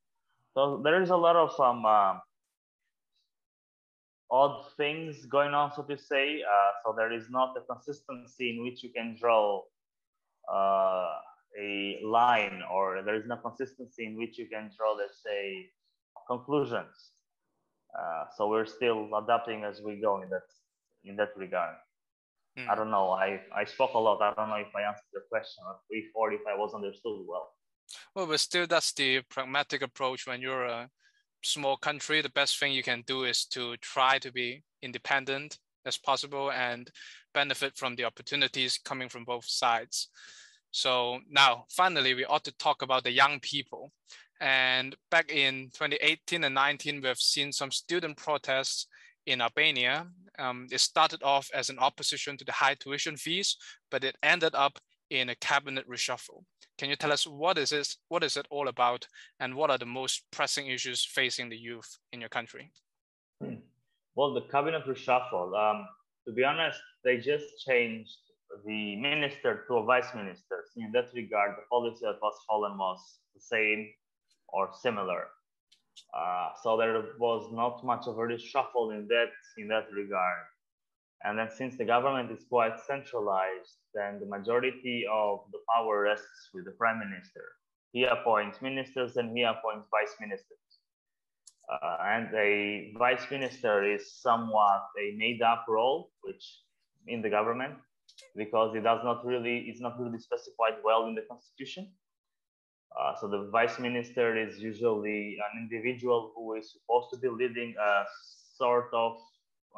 [0.54, 2.18] So there is a lot of um, uh,
[4.30, 6.42] odd things going on, so to say.
[6.42, 9.62] Uh, so there is not a consistency in which you can draw
[10.52, 11.14] uh,
[11.58, 15.70] a line, or there is no consistency in which you can draw, let's say,
[16.26, 17.12] conclusions.
[17.96, 20.48] Uh, so we're still adapting as we go in that
[21.04, 21.76] in that regard.
[22.58, 22.68] Mm.
[22.68, 23.10] I don't know.
[23.10, 24.20] I, I spoke a lot.
[24.20, 27.24] I don't know if I answered your question or if, or if I was understood
[27.26, 27.50] well.
[28.14, 30.26] Well, but still, that's the pragmatic approach.
[30.26, 30.90] When you're a
[31.42, 35.96] small country, the best thing you can do is to try to be independent as
[35.96, 36.90] possible and
[37.32, 40.08] benefit from the opportunities coming from both sides.
[40.70, 43.92] So now, finally, we ought to talk about the young people.
[44.40, 48.86] And back in 2018 and 19, we've seen some student protests
[49.26, 50.06] in Albania.
[50.38, 53.56] Um, it started off as an opposition to the high tuition fees,
[53.90, 54.78] but it ended up
[55.10, 56.44] in a cabinet reshuffle.
[56.78, 59.06] Can you tell us what is this, what is it all about,
[59.40, 62.70] and what are the most pressing issues facing the youth in your country?
[64.14, 65.54] Well, the cabinet reshuffle.
[65.58, 65.86] Um,
[66.26, 68.18] to be honest, they just changed
[68.64, 70.64] the minister to a vice minister.
[70.76, 73.88] In that regard, the policy was followed was the same
[74.48, 75.26] or similar.
[76.16, 80.44] Uh, so there was not much of a reshuffle in that in that regard.
[81.24, 86.50] And then since the government is quite centralized, then the majority of the power rests
[86.54, 87.44] with the prime minister.
[87.92, 90.58] He appoints ministers and he appoints vice ministers.
[91.70, 96.44] Uh, and a vice minister is somewhat a made up role, which
[97.08, 97.74] in the government
[98.36, 101.88] because it does not really it's not really specified well in the constitution.
[102.96, 107.74] Uh, so the vice minister is usually an individual who is supposed to be leading
[107.80, 108.04] a
[108.56, 109.16] sort of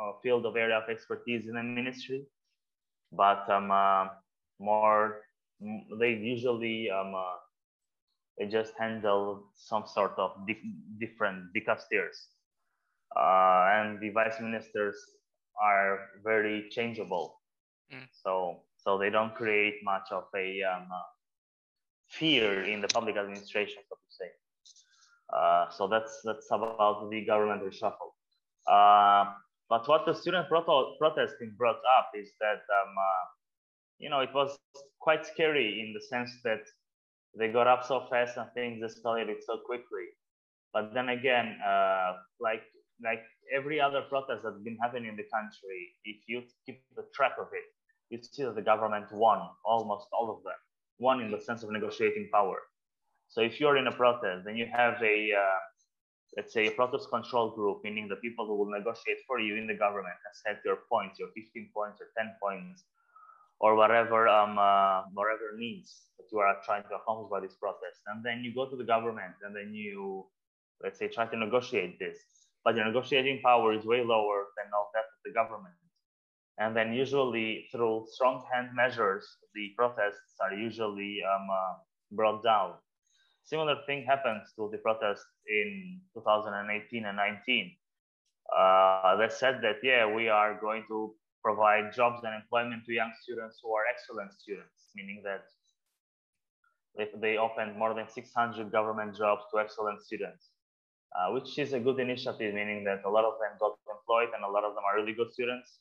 [0.01, 2.25] uh, field of area of expertise in a ministry,
[3.12, 4.07] but um, uh,
[4.59, 5.23] more
[5.99, 7.37] they usually um, uh,
[8.38, 10.57] they just handle some sort of di
[10.99, 12.33] different dicasters,
[13.16, 14.96] uh, and the vice ministers
[15.61, 17.42] are very changeable.
[17.92, 18.07] Mm.
[18.23, 21.09] So so they don't create much of a um, uh,
[22.11, 24.31] fear in the public administration, so to say.
[25.33, 28.12] Uh, so that's that's about the government reshuffle.
[28.66, 29.33] Uh,
[29.68, 33.25] but what the student proto- protesting brought up is that um, uh,
[33.99, 34.59] you know it was
[35.01, 36.62] quite scary in the sense that
[37.38, 40.09] they got up so fast and things escalated so quickly.
[40.73, 42.62] But then again, uh, like
[43.03, 43.23] like
[43.55, 47.49] every other protest that's been happening in the country, if you keep the track of
[47.53, 47.64] it,
[48.11, 50.59] you see that the government won almost all of them,
[51.01, 52.59] won in the sense of negotiating power.
[53.29, 55.61] So if you're in a protest, then you have a, uh,
[56.37, 59.67] let's say, a protest control group, meaning the people who will negotiate for you in
[59.67, 62.85] the government and set your points, your 15 points or 10 points,
[63.61, 68.01] or whatever um, uh, whatever needs that you are trying to accomplish by this protest.
[68.09, 70.27] And then you go to the government and then you,
[70.83, 72.19] let's say, try to negotiate this.
[72.65, 75.80] But your negotiating power is way lower than of that of the government.
[76.59, 81.75] And then usually through strong hand measures, the protests are usually um, uh,
[82.13, 82.75] brought down.
[83.45, 87.77] Similar thing happens to the protests in 2018 and 19.
[88.57, 93.13] Uh, they said that, yeah, we are going to provide jobs and employment to young
[93.23, 95.45] students who are excellent students, meaning that
[97.21, 100.51] they opened more than 600 government jobs to excellent students,
[101.17, 104.45] uh, which is a good initiative, meaning that a lot of them got employed and
[104.45, 105.79] a lot of them are really good students.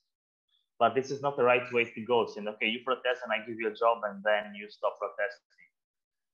[0.80, 2.26] But this is not the right way to go.
[2.26, 5.46] Saying, okay, you protest and I give you a job and then you stop protesting.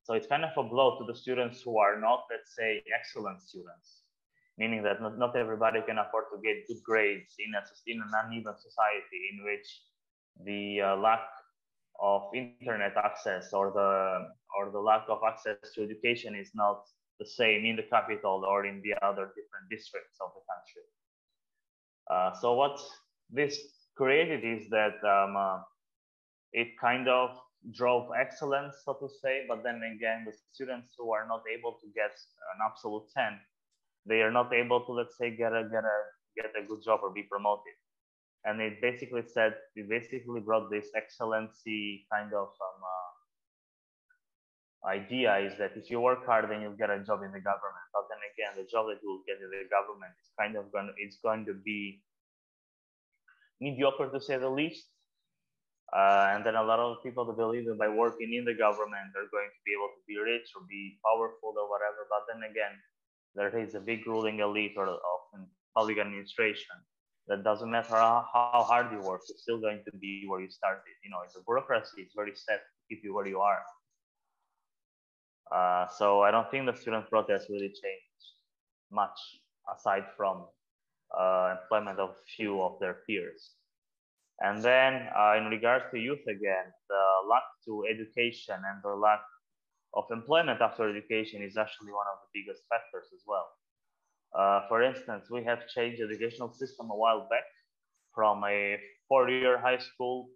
[0.03, 3.41] So it's kind of a blow to the students who are not, let's say, excellent
[3.41, 4.05] students
[4.58, 8.12] meaning that not, not everybody can afford to get good grades in, a, in an
[8.25, 9.81] uneven society in which
[10.45, 11.27] the uh, lack
[12.01, 14.27] of internet access or the
[14.58, 16.84] or the lack of access to education is not
[17.19, 20.84] the same in the capital or in the other different districts of the country.
[22.12, 22.79] Uh, so what
[23.29, 23.60] this
[23.95, 25.60] created is that um, uh,
[26.53, 27.38] it kind of
[27.73, 31.88] drove excellence, so to say, but then again, the students who are not able to
[31.95, 32.12] get
[32.53, 33.39] an absolute 10
[34.05, 35.97] they are not able to let's say get a get a
[36.38, 37.73] get a good job or be promoted.
[38.45, 43.12] And it basically said it basically brought this excellency kind of um, uh,
[44.88, 47.89] idea is that if you work hard then you'll get a job in the government.
[47.93, 50.93] But then again the job that you'll get in the government is kind of going
[50.97, 52.03] it's going to be
[53.61, 54.85] mediocre to say the least
[55.95, 59.31] uh, and then a lot of people believe that by working in the government they're
[59.31, 62.75] going to be able to be rich or be powerful or whatever but then again
[63.35, 65.21] there is a big ruling elite or of
[65.75, 66.77] public administration
[67.27, 70.49] that doesn't matter how, how hard you work, you're still going to be where you
[70.49, 70.93] started.
[71.03, 73.63] You know, it's a bureaucracy, it's very set to keep you where you are.
[75.51, 78.25] Uh, so I don't think the student protest really changed
[78.91, 79.17] much
[79.73, 80.45] aside from
[81.11, 83.51] uh, employment of few of their peers.
[84.39, 89.21] And then uh, in regards to youth again, the lack to education and the lack
[89.93, 93.47] of employment after education is actually one of the biggest factors as well.
[94.37, 97.47] Uh, for instance, we have changed educational system a while back
[98.13, 100.27] from a four-year high school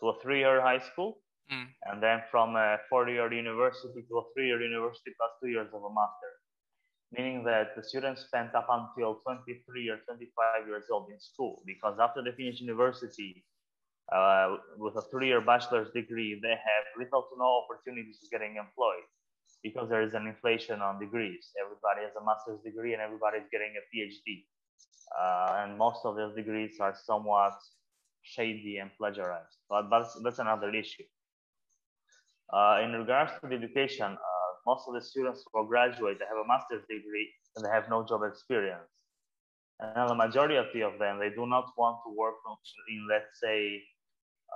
[0.00, 1.18] to a three-year high school,
[1.52, 1.66] mm.
[1.84, 5.92] and then from a four-year university to a three-year university plus two years of a
[5.92, 6.30] master,
[7.16, 11.98] meaning that the students spent up until 23 or 25 years old in school, because
[12.00, 13.44] after they finish university,
[14.12, 19.06] uh, with a three-year bachelor's degree, they have little to no opportunities of getting employed
[19.62, 21.50] because there is an inflation on degrees.
[21.58, 24.44] Everybody has a master's degree and everybody is getting a PhD.
[25.18, 27.54] Uh, and most of those degrees are somewhat
[28.22, 31.04] shady and plagiarized, but that's, that's another issue.
[32.52, 36.44] Uh, in regards to the education, uh, most of the students who graduate, they have
[36.44, 38.88] a master's degree and they have no job experience.
[39.80, 42.36] And the majority of them, they do not want to work
[42.88, 43.82] in, let's say,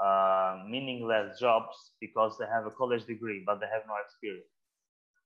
[0.02, 4.46] uh, meaningless jobs because they have a college degree but they have no experience.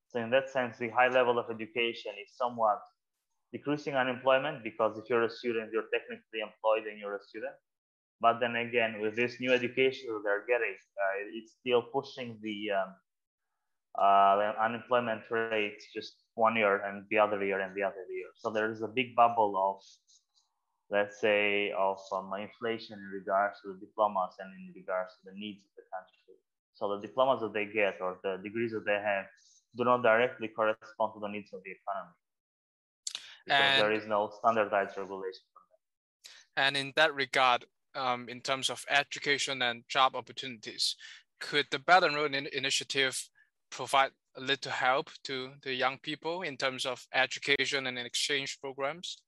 [0.09, 2.81] So in that sense, the high level of education is somewhat
[3.53, 7.53] decreasing unemployment because if you're a student, you're technically employed and you're a student.
[8.21, 12.71] But then again, with this new education that they're getting, uh, it's still pushing the,
[12.71, 12.95] um,
[13.95, 18.29] uh, the unemployment rate just one year and the other year and the other year.
[18.37, 19.83] So there is a big bubble of
[20.93, 25.39] let's say, of um, inflation in regards to the diplomas and in regards to the
[25.39, 26.37] needs of the country.
[26.75, 29.25] So the diplomas that they get or the degrees that they have
[29.75, 32.13] do not directly correspond to the needs of the economy.
[33.47, 36.65] Because and, there is no standardized regulation for them.
[36.65, 37.65] And in that regard,
[37.95, 40.95] um, in terms of education and job opportunities,
[41.41, 43.29] could the Belt and Road Initiative
[43.73, 49.19] provide a little help to the young people in terms of education and exchange programs,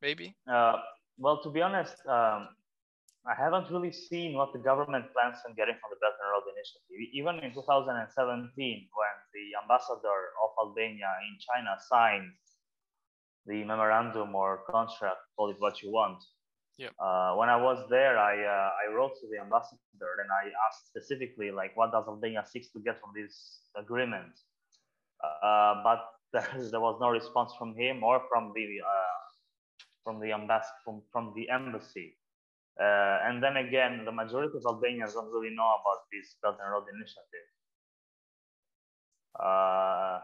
[0.00, 0.34] maybe?
[0.50, 0.76] Uh,
[1.18, 2.48] well, to be honest, um,
[3.26, 6.46] I haven't really seen what the government plans on getting from the Belt and Road
[6.54, 6.96] Initiative.
[7.12, 12.32] Even in 2017, when the ambassador of Albania in China signed
[13.46, 16.22] the memorandum or contract, call it what you want.
[16.78, 16.94] Yep.
[16.98, 20.86] Uh, when I was there, I uh, I wrote to the ambassador and I asked
[20.86, 24.30] specifically like, what does Albania seek to get from this agreement?
[25.18, 29.18] Uh, but there was no response from him or from the uh,
[30.04, 32.16] from the embassy from, from the embassy.
[32.80, 36.70] Uh, and then again, the majority of Albanians don't really know about this Belt and
[36.70, 37.48] Road Initiative.
[39.34, 40.20] Uh,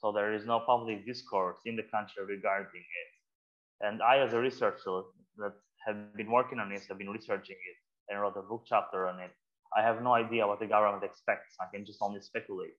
[0.00, 3.86] so there is no public discourse in the country regarding it.
[3.86, 5.02] And I, as a researcher
[5.36, 5.52] that
[5.86, 7.76] have been working on this, have been researching it
[8.08, 9.30] and wrote a book chapter on it.
[9.76, 11.56] I have no idea what the government expects.
[11.60, 12.76] I can just only speculate.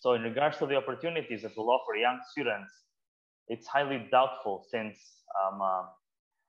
[0.00, 2.72] So in regards to the opportunities that will offer young students,
[3.48, 4.98] it's highly doubtful since
[5.40, 5.82] um, uh,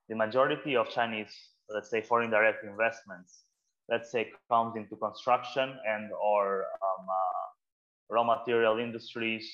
[0.09, 1.33] the majority of Chinese,
[1.69, 3.43] let's say, foreign direct investments,
[3.89, 9.45] let's say, comes into construction and or um, uh, raw material industries,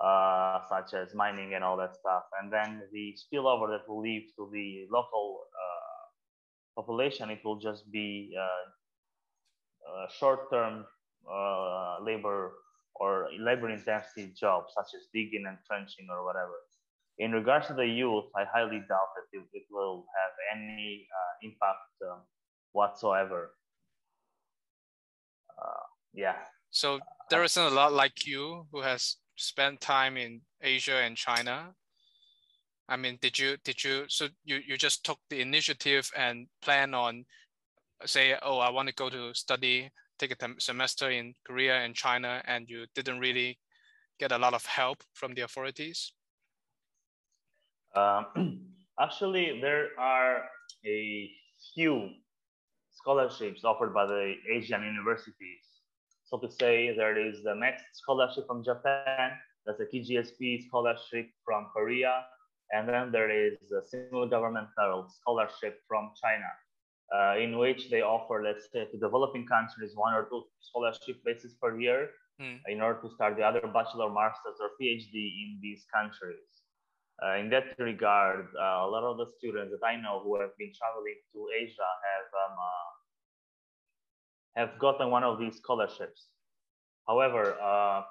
[0.00, 2.24] uh, such as mining and all that stuff.
[2.40, 7.90] And then the spillover that will leave to the local uh, population, it will just
[7.90, 10.84] be uh, short-term
[11.30, 12.52] uh, labor
[12.94, 16.54] or labor-intensive jobs, such as digging and trenching or whatever
[17.18, 21.46] in regards to the youth, I highly doubt that it, it will have any uh,
[21.46, 22.20] impact um,
[22.72, 23.54] whatsoever.
[25.50, 25.82] Uh,
[26.14, 26.36] yeah.
[26.70, 31.74] So there isn't a lot like you who has spent time in Asia and China.
[32.88, 36.94] I mean, did you did you so you you just took the initiative and plan
[36.94, 37.24] on
[38.06, 42.42] say, oh, I want to go to study, take a semester in Korea and China,
[42.46, 43.58] and you didn't really
[44.18, 46.12] get a lot of help from the authorities?
[47.94, 48.60] Um,
[49.00, 50.44] actually, there are
[50.86, 51.30] a
[51.74, 52.10] few
[52.92, 55.67] scholarships offered by the Asian universities.
[56.28, 59.32] So to say, there is the MEXT scholarship from Japan,
[59.64, 62.24] there's a KGSP scholarship from Korea,
[62.70, 66.50] and then there is a single governmental scholarship from China,
[67.16, 71.56] uh, in which they offer, let's say, to developing countries one or two scholarship places
[71.62, 72.10] per year
[72.40, 72.60] mm.
[72.66, 76.44] in order to start the other bachelor, master's, or PhD in these countries.
[77.24, 80.54] Uh, in that regard, uh, a lot of the students that I know who have
[80.58, 82.97] been traveling to Asia have um, uh,
[84.58, 86.26] have gotten one of these scholarships.
[87.06, 88.02] However, uh,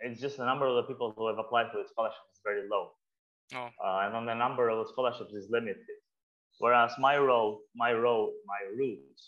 [0.00, 2.68] it's just the number of the people who have applied for the scholarship is very
[2.68, 2.90] low,
[3.54, 3.68] oh.
[3.82, 5.98] Uh, and then the number of the scholarships is limited.
[6.58, 9.20] Whereas my role, my role, my route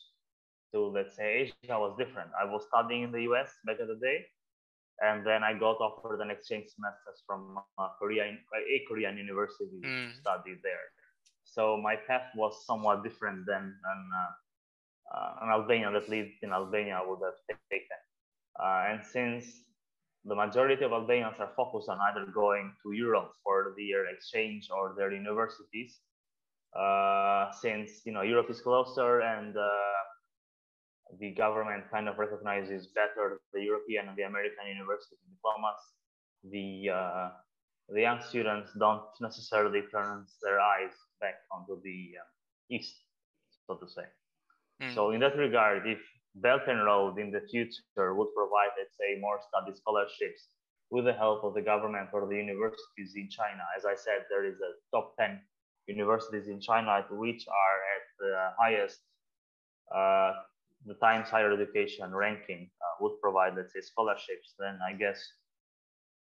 [0.72, 2.30] to let's say Asia was different.
[2.40, 3.50] I was studying in the U.S.
[3.64, 4.18] back in the day,
[5.00, 10.12] and then I got offered an exchange semesters from uh, Korea, a Korean university mm.
[10.12, 10.86] to study there.
[11.44, 14.30] So my path was somewhat different than an, uh, uh,
[15.42, 18.00] an Albanian that lived in Albania would have taken.
[18.58, 19.44] Uh, and since
[20.24, 24.94] the majority of Albanians are focused on either going to Europe for their exchange or
[24.96, 26.00] their universities,
[26.74, 29.70] uh, since you know Europe is closer and uh,
[31.20, 35.80] the government kind of recognizes better the European and the American university diplomas.
[36.50, 37.28] The uh,
[37.88, 42.26] the young students don't necessarily turn their eyes back onto the um,
[42.68, 42.96] east,
[43.66, 44.02] so to say.
[44.82, 44.94] Mm.
[44.94, 45.98] So in that regard, if
[46.34, 50.48] Belt and Road in the future would provide, let's say, more study scholarships
[50.90, 54.44] with the help of the government or the universities in China, as I said, there
[54.44, 55.40] is a top 10
[55.86, 59.00] universities in China which are at the highest
[59.94, 60.32] uh,
[60.84, 65.20] the Times Higher Education ranking uh, would provide, let's say, scholarships, then I guess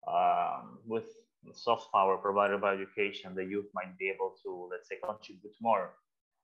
[0.07, 1.05] um, with
[1.53, 5.91] soft power provided by education, the youth might be able to, let's say, contribute more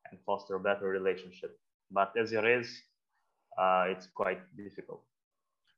[0.10, 1.58] and foster a better relationship.
[1.92, 2.82] But as it is,
[3.58, 5.04] uh, it's quite difficult.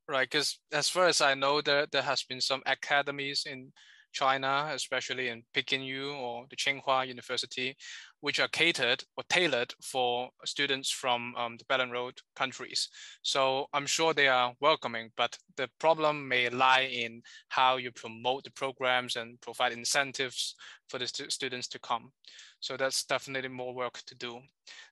[0.07, 3.71] Right, because as far as I know, there there has been some academies in
[4.11, 7.77] China, especially in Peking U or the Tsinghua University,
[8.19, 12.89] which are catered or tailored for students from um, the Belt and Road countries.
[13.21, 18.43] So I'm sure they are welcoming, but the problem may lie in how you promote
[18.43, 20.55] the programs and provide incentives
[20.89, 22.11] for the stu students to come.
[22.59, 24.41] So that's definitely more work to do.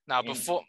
[0.07, 0.63] Now, before.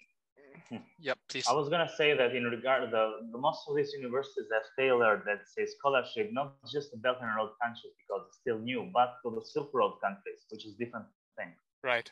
[0.98, 1.46] Yep, please.
[1.48, 4.62] I was gonna say that in regard to the, the most of these universities have
[4.78, 8.90] tailored that say scholarship, not just the Belt and Road countries because it's still new,
[8.92, 11.52] but to the Silk Road countries, which is different thing.
[11.82, 12.10] Right.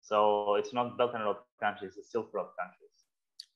[0.00, 2.90] So it's not Belt and Road countries, it's Silk Road countries.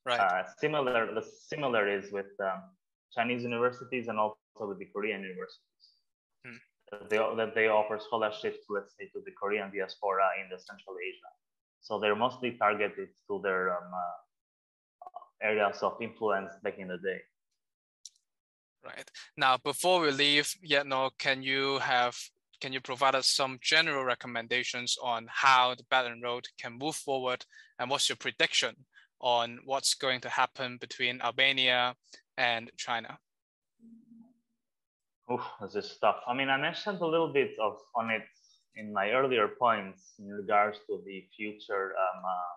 [0.05, 0.21] Right.
[0.21, 2.63] Uh, similar, the similar is with um,
[3.13, 5.85] Chinese universities and also with the Korean universities.
[6.47, 6.61] Hmm.
[6.93, 10.95] That, they, that they offer scholarships, let's say, to the Korean diaspora in the Central
[11.03, 11.31] Asia.
[11.87, 15.07] So they're mostly targeted to their um, uh,
[15.41, 17.21] areas of influence back in the day.
[18.85, 19.09] Right.
[19.37, 22.17] Now, before we leave, Jetnor, can you have
[22.61, 26.97] can you provide us some general recommendations on how the Belt and Road can move
[26.97, 27.45] forward
[27.79, 28.75] and what's your prediction
[29.21, 31.95] on what's going to happen between Albania
[32.37, 33.19] and China?
[35.29, 36.17] Oh, this is tough.
[36.27, 38.23] I mean, I mentioned a little bit of on it
[38.77, 42.57] in my earlier points in regards to the future um, uh,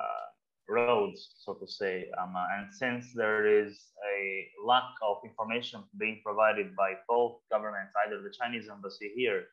[0.00, 0.26] uh,
[0.68, 2.10] roads, so to say.
[2.20, 3.72] Um, uh, and since there is
[4.16, 9.44] a lack of information being provided by both governments, either the Chinese embassy here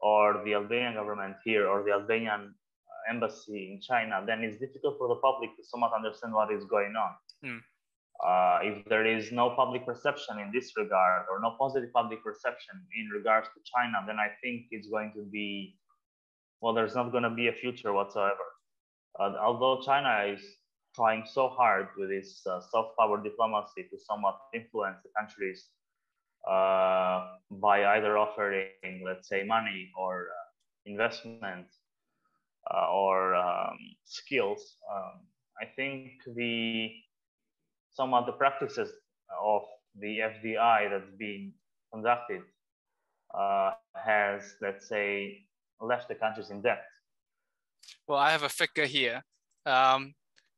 [0.00, 4.96] or the Albanian government here or the Albanian uh, embassy in China, then it's difficult
[4.98, 7.12] for the public to somewhat understand what is going on.
[7.44, 7.60] Mm.
[8.26, 12.74] Uh, if there is no public perception in this regard or no positive public perception
[12.94, 15.78] in regards to China, then I think it's going to be,
[16.60, 18.44] well, there's not going to be a future whatsoever.
[19.18, 20.42] Uh, although China is
[20.94, 25.68] trying so hard with its uh, soft power diplomacy to somewhat influence the countries
[26.46, 30.46] uh, by either offering, let's say, money or uh,
[30.84, 31.66] investment
[32.74, 35.20] uh, or um, skills, um,
[35.60, 36.90] I think the
[37.92, 38.90] some of the practices
[39.42, 39.62] of
[39.98, 41.52] the FDI that's being
[41.92, 42.42] conducted
[43.36, 45.44] uh, has, let's say,
[45.80, 46.82] left the countries in debt.
[48.06, 49.22] Well, I have a figure here.
[49.66, 50.14] Um,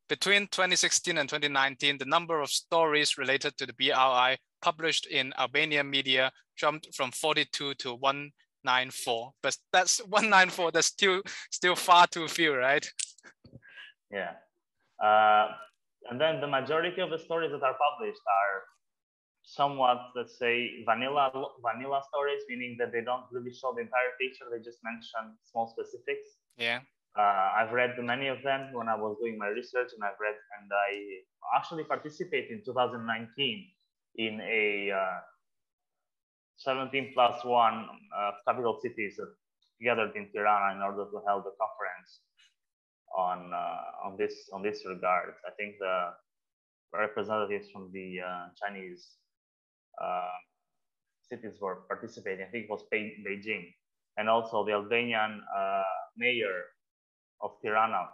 [0.09, 5.89] between 2016 and 2019, the number of stories related to the BRI published in Albanian
[5.89, 9.31] media jumped from 42 to 194.
[9.41, 11.21] But that's 194, that's still,
[11.51, 12.85] still far too few, right?
[14.11, 14.33] Yeah.
[15.03, 15.53] Uh,
[16.09, 18.57] and then the majority of the stories that are published are
[19.43, 21.31] somewhat, let's say, vanilla
[21.61, 24.45] vanilla stories, meaning that they don't really show the entire picture.
[24.51, 26.39] They just mention small specifics.
[26.57, 26.79] Yeah.
[27.17, 30.35] Uh, I've read many of them when I was doing my research, and I've read,
[30.59, 33.05] and I actually participated in 2019
[34.15, 35.19] in a uh,
[36.57, 39.19] 17 plus one uh, capital cities
[39.81, 42.21] gathered in Tirana in order to hold a conference
[43.15, 45.33] on uh, on this on this regard.
[45.47, 46.13] I think the
[46.93, 49.17] representatives from the uh, Chinese
[50.01, 50.37] uh,
[51.21, 52.45] cities were participating.
[52.45, 53.73] I think it was Beijing,
[54.17, 55.41] and also the Albanian
[56.17, 56.73] mayor
[57.41, 58.09] of Tirana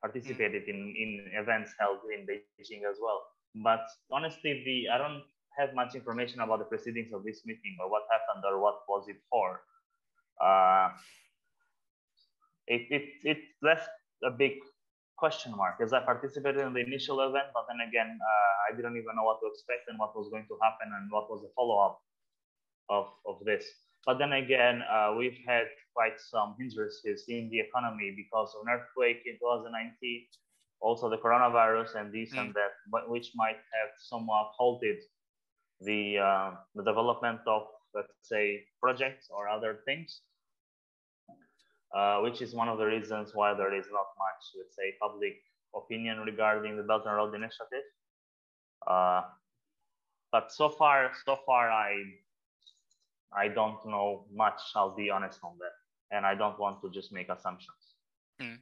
[0.00, 3.20] participated in, in events held in Beijing as well.
[3.62, 5.22] But honestly, the I don't
[5.58, 9.08] have much information about the proceedings of this meeting or what happened or what was
[9.08, 9.60] it for.
[10.40, 10.88] Uh,
[12.66, 13.90] it, it, it left
[14.24, 14.52] a big
[15.16, 18.96] question mark as I participated in the initial event, but then again, uh, I didn't
[18.96, 21.52] even know what to expect and what was going to happen and what was the
[21.54, 22.00] follow up
[22.88, 23.64] of, of this.
[24.06, 28.72] But then again, uh, we've had quite some hindrances in the economy because of an
[28.72, 30.24] earthquake in 2019,
[30.80, 32.40] also the coronavirus and this mm.
[32.40, 34.96] and that, but which might have somewhat halted
[35.82, 37.62] the, uh, the development of,
[37.94, 40.22] let's say, projects or other things.
[41.94, 45.42] Uh, which is one of the reasons why there is not much, let's say, public
[45.74, 47.82] opinion regarding the Belt and Road Initiative.
[48.86, 49.22] Uh,
[50.30, 51.96] but so far, so far, I
[53.32, 54.60] I don't know much.
[54.76, 57.96] I'll be honest on that, and I don't want to just make assumptions.
[58.40, 58.58] Mm.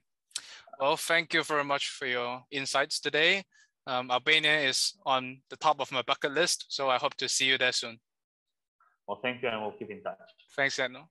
[0.80, 3.44] Well, thank you very much for your insights today.
[3.86, 7.46] Um, Albania is on the top of my bucket list, so I hope to see
[7.46, 7.98] you there soon.
[9.06, 10.18] Well, thank you, and we'll keep in touch.
[10.56, 11.08] Thanks, Jetnor.